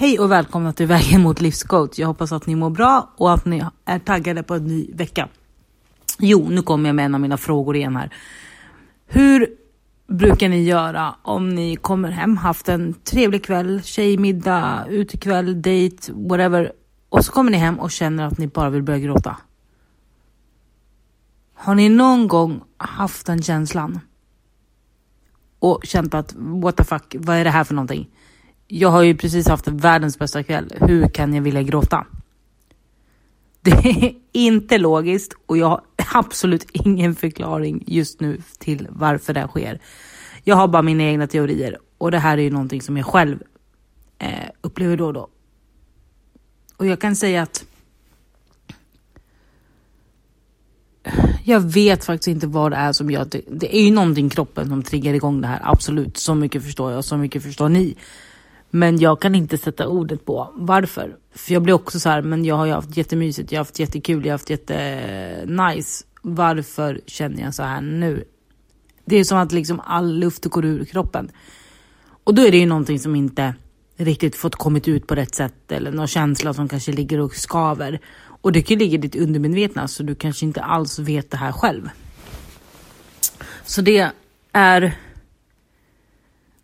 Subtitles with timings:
[0.00, 1.98] Hej och välkomna till Vägen mot livscoach.
[1.98, 5.28] Jag hoppas att ni mår bra och att ni är taggade på en ny vecka.
[6.18, 8.14] Jo, nu kommer jag med en av mina frågor igen här.
[9.06, 9.48] Hur
[10.06, 16.72] brukar ni göra om ni kommer hem, haft en trevlig kväll, tjejmiddag, utekväll, dejt, whatever.
[17.08, 19.36] Och så kommer ni hem och känner att ni bara vill börja gråta.
[21.54, 24.00] Har ni någon gång haft den känslan?
[25.58, 28.08] Och känt att what the fuck, vad är det här för någonting?
[28.72, 30.72] Jag har ju precis haft världens bästa kväll.
[30.80, 32.06] Hur kan jag vilja gråta?
[33.62, 35.80] Det är inte logiskt och jag har
[36.14, 39.80] absolut ingen förklaring just nu till varför det sker.
[40.44, 43.42] Jag har bara mina egna teorier och det här är ju någonting som jag själv
[44.18, 45.28] eh, upplever då och då.
[46.76, 47.64] Och jag kan säga att
[51.44, 53.42] jag vet faktiskt inte vad det är som gör det.
[53.48, 55.60] Det är ju någonting i kroppen som triggar igång det här.
[55.62, 57.96] Absolut, så mycket förstår jag så mycket förstår ni.
[58.70, 61.16] Men jag kan inte sätta ordet på varför.
[61.34, 63.78] För jag blir också så här, men jag har ju haft jättemysigt, jag har haft
[63.78, 66.04] jättekul, jag har haft jättenice.
[66.22, 68.24] Varför känner jag så här nu?
[69.04, 71.30] Det är som att liksom all luft går ur kroppen.
[72.24, 73.54] Och då är det ju någonting som inte
[73.96, 78.00] riktigt fått kommit ut på rätt sätt eller någon känsla som kanske ligger och skaver.
[78.42, 81.36] Och det kan ju ligga i ditt undermedvetna så du kanske inte alls vet det
[81.36, 81.88] här själv.
[83.64, 84.10] Så det
[84.52, 84.98] är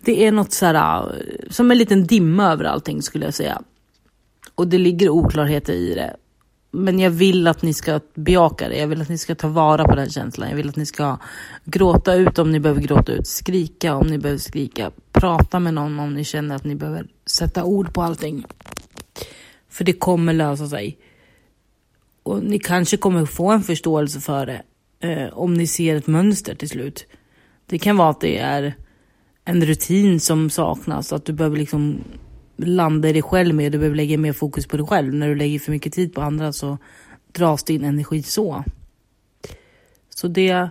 [0.00, 3.62] det är något så här, eh, som en liten dimma över allting skulle jag säga.
[4.54, 6.16] Och det ligger oklarheter i det.
[6.72, 8.78] Men jag vill att ni ska bejaka det.
[8.78, 10.48] Jag vill att ni ska ta vara på den känslan.
[10.48, 11.18] Jag vill att ni ska
[11.64, 13.26] gråta ut om ni behöver gråta ut.
[13.26, 14.90] Skrika om ni behöver skrika.
[15.12, 18.44] Prata med någon om ni känner att ni behöver sätta ord på allting.
[19.68, 20.98] För det kommer lösa sig.
[22.22, 24.62] Och ni kanske kommer få en förståelse för det.
[25.00, 27.06] Eh, om ni ser ett mönster till slut.
[27.66, 28.74] Det kan vara att det är
[29.44, 31.12] en rutin som saknas.
[31.12, 32.04] Att du behöver liksom
[32.56, 33.70] landa i dig själv mer.
[33.70, 35.14] Du behöver lägga mer fokus på dig själv.
[35.14, 36.78] När du lägger för mycket tid på andra så
[37.32, 38.64] dras din energi så.
[40.14, 40.68] Så det...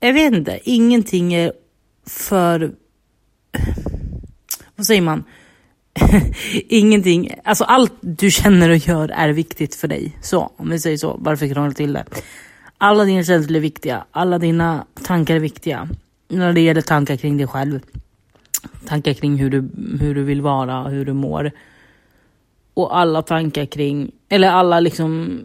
[0.00, 0.60] Jag vet inte.
[0.62, 1.52] Ingenting är
[2.06, 2.74] för...
[4.76, 5.24] Vad säger man?
[6.68, 10.18] Ingenting, alltså allt du känner och gör är viktigt för dig.
[10.22, 12.04] Så, om vi säger så, varför krångla till det?
[12.78, 15.88] Alla dina känslor är viktiga, alla dina tankar är viktiga
[16.30, 17.80] när det gäller tankar kring dig själv.
[18.86, 19.68] Tankar kring hur du,
[20.00, 21.50] hur du vill vara, hur du mår.
[22.74, 25.40] Och alla tankar kring, eller alla liksom,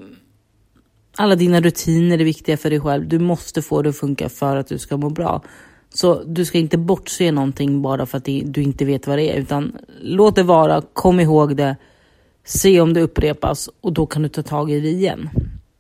[1.17, 3.07] alla dina rutiner är viktiga för dig själv.
[3.07, 5.41] Du måste få det att funka för att du ska må bra.
[5.93, 9.39] Så du ska inte bortse någonting bara för att du inte vet vad det är,
[9.39, 11.75] utan låt det vara, kom ihåg det,
[12.43, 15.29] se om det upprepas och då kan du ta tag i det igen.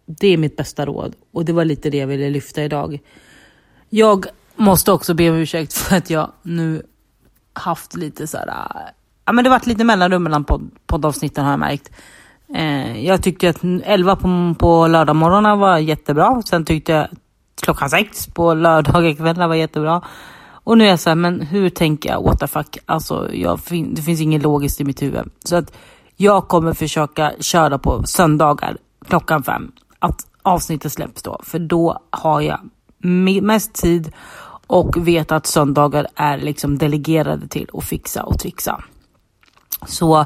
[0.05, 2.99] Det är mitt bästa råd och det var lite det jag ville lyfta idag.
[3.89, 4.25] Jag
[4.65, 6.83] Måste också be om ursäkt för att jag nu
[7.53, 8.81] haft lite så här, äh,
[9.25, 11.91] ja men det varit lite mellanrum mellan podd, poddavsnitten har jag märkt.
[12.53, 16.41] Eh, jag tyckte att 11 på, på lördagmorgnarna var jättebra.
[16.45, 17.07] Sen tyckte jag
[17.61, 20.01] klockan 6 på lördagskvällar var jättebra.
[20.47, 22.23] Och nu är jag så här, men hur tänker jag?
[22.23, 22.77] What the fuck?
[22.85, 25.31] Alltså, jag, det finns inget logiskt i mitt huvud.
[25.45, 25.73] Så att
[26.15, 28.77] jag kommer försöka köra på söndagar
[29.07, 29.71] klockan fem.
[29.99, 32.59] Att avsnittet släpps då, för då har jag
[33.41, 34.11] mest tid
[34.67, 38.83] och vet att söndagar är liksom delegerade till att fixa och trixa.
[39.87, 40.25] Så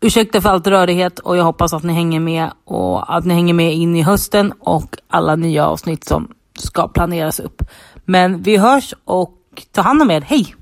[0.00, 3.54] ursäkta för allt rörighet och jag hoppas att ni hänger med och att ni hänger
[3.54, 7.62] med in i hösten och alla nya avsnitt som ska planeras upp.
[8.04, 9.38] Men vi hörs och
[9.72, 10.20] ta hand om er.
[10.20, 10.54] Hej!